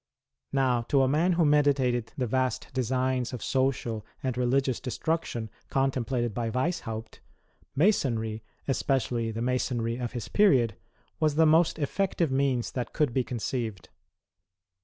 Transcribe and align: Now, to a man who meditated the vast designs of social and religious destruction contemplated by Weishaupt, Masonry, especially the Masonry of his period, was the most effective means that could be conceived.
Now, 0.51 0.81
to 0.89 1.03
a 1.03 1.07
man 1.07 1.33
who 1.33 1.45
meditated 1.45 2.11
the 2.17 2.25
vast 2.25 2.69
designs 2.73 3.33
of 3.33 3.43
social 3.43 4.03
and 4.23 4.35
religious 4.35 4.79
destruction 4.79 5.51
contemplated 5.69 6.33
by 6.33 6.49
Weishaupt, 6.49 7.19
Masonry, 7.75 8.41
especially 8.67 9.29
the 9.29 9.43
Masonry 9.43 9.97
of 9.97 10.13
his 10.13 10.27
period, 10.27 10.75
was 11.19 11.35
the 11.35 11.45
most 11.45 11.77
effective 11.77 12.31
means 12.31 12.71
that 12.71 12.93
could 12.93 13.13
be 13.13 13.23
conceived. 13.23 13.89